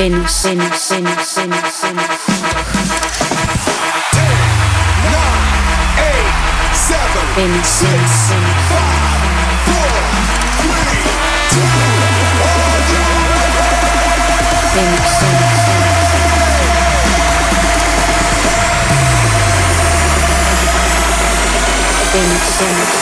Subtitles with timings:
[0.00, 2.06] Venus, Venus, Venus, Venus, Venus.
[7.36, 8.60] Venus, Venus, Venus.
[14.72, 16.00] Venus, Venus, Venus,
[22.14, 22.99] Venus, Venus.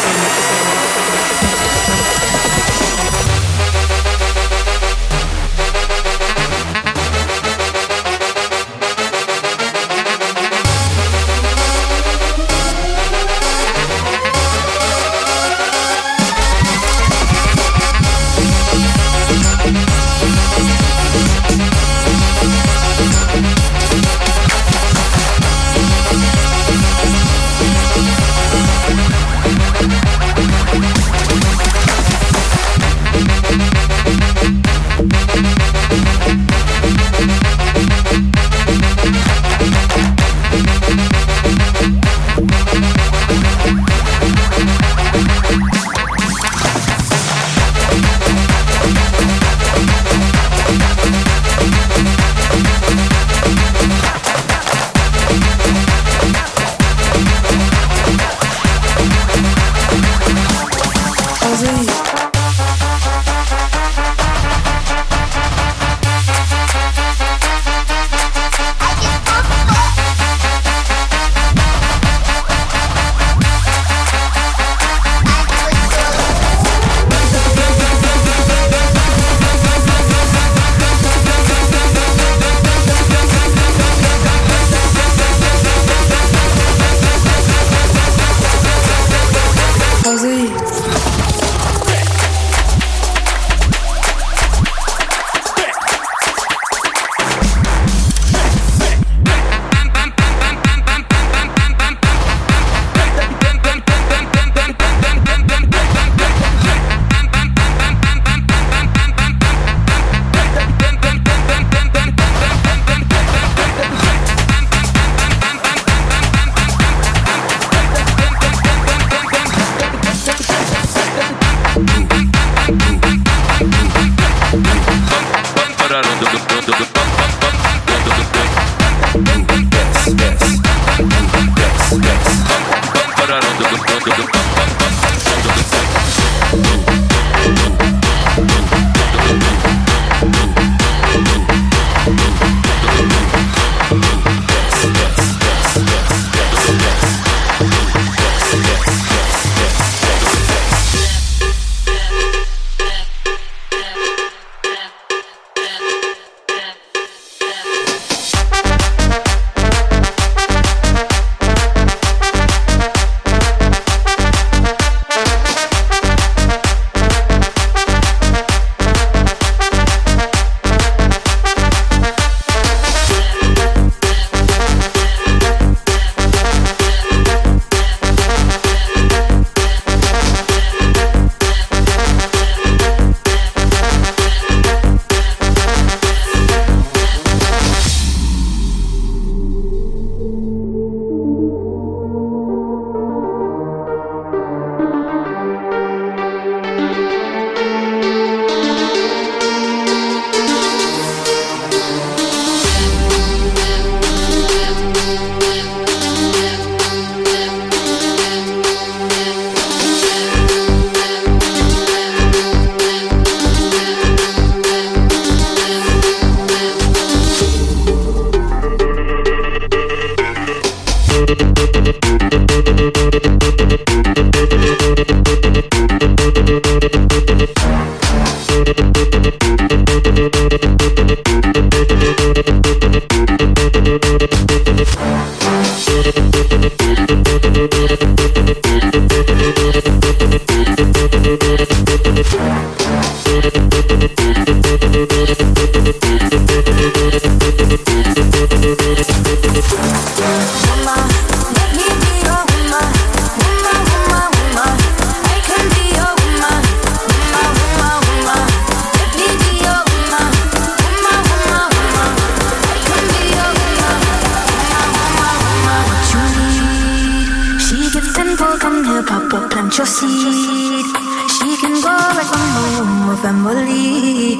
[269.87, 270.85] Seed.
[271.31, 274.37] She can go right from home with family.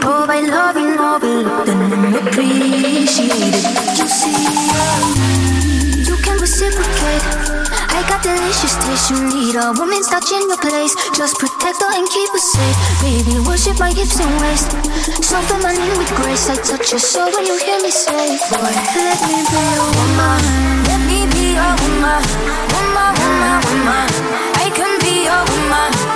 [0.00, 3.64] Provide love and overlooked and appreciated.
[3.96, 4.36] You see,
[6.04, 7.24] you can reciprocate.
[7.96, 9.10] I got delicious taste.
[9.10, 10.94] You need a woman's touch in your place.
[11.16, 12.76] Just protect her and keep her safe.
[13.00, 14.70] Baby, worship my hips and waist.
[15.24, 16.50] So feminine with grace.
[16.50, 20.40] I touch your soul when you hear me say, Boy, let me be your woman.
[20.84, 22.20] Let me be your woman.
[22.76, 24.55] Woman, woman, woman.
[25.38, 26.15] I can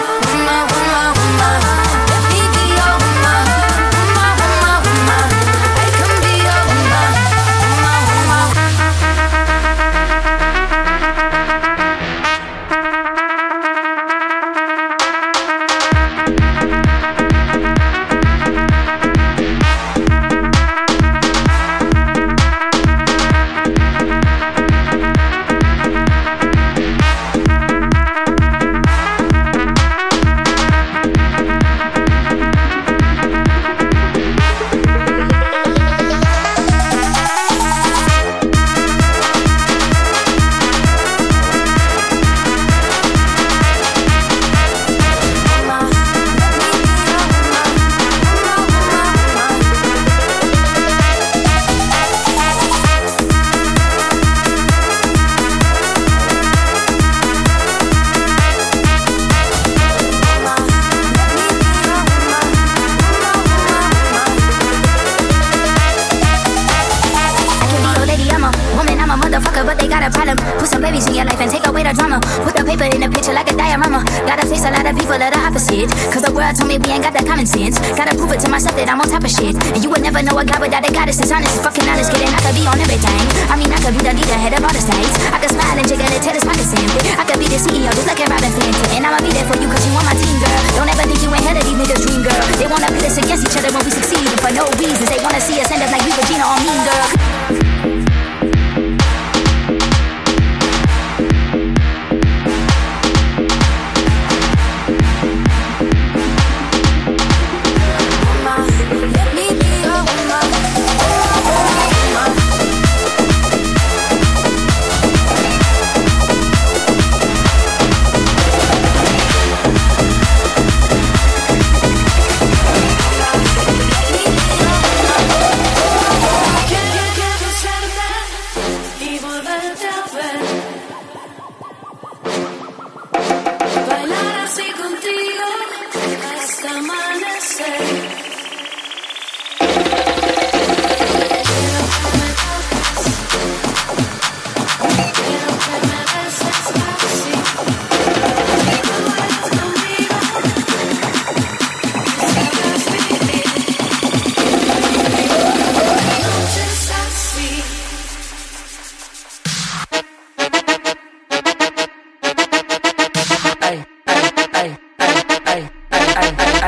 [70.60, 72.20] Put some babies in your life and take away the drama.
[72.44, 74.04] Put the paper in the picture like a diorama.
[74.28, 75.88] Gotta face a lot of people that are opposite.
[76.12, 77.80] Cause the world told me we ain't got that common sense.
[77.96, 79.56] Gotta prove it to myself that I'm on top of shit.
[79.72, 81.16] And you would never know a guy without a goddess.
[81.16, 82.28] It's honest, fucking honest, kidding.
[82.28, 83.24] I could be on everything.
[83.48, 85.16] I mean, I could be the leader, head of all the states.
[85.32, 87.08] I could smile and jiggle and tell his pockets empty.
[87.16, 89.00] I could be the CEO, just like a Robyn Fenty.
[89.00, 90.60] And I'ma be there for you cause you want my team, girl.
[90.76, 92.44] Don't ever think you ain't hell of these niggas' dream, girl.
[92.60, 94.28] They wanna pit us against each other when we succeed.
[94.28, 96.84] And for no reasons, they wanna see us end up like we Regina or Mean
[96.84, 97.29] Girl.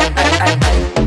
[0.02, 1.01] I, I, I, I.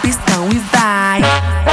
[0.00, 1.69] pistão e vai.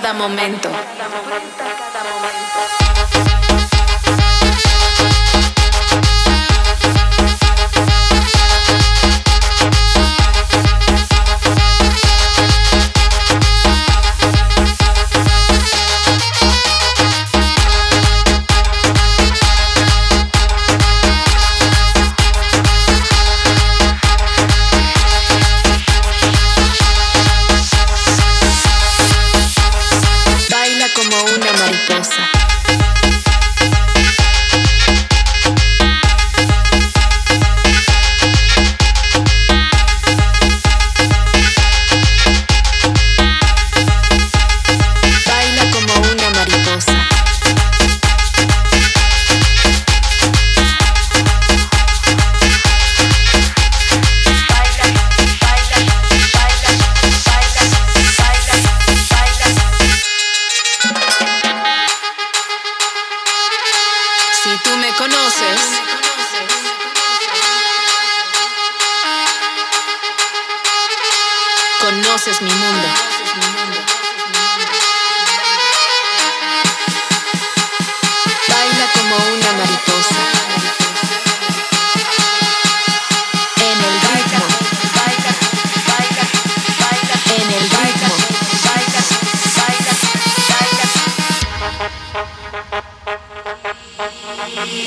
[0.00, 0.68] Cada momento.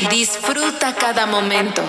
[0.10, 1.82] Disfruta cada momento.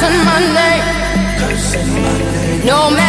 [0.00, 0.84] Cursing my name.
[2.66, 3.03] No matter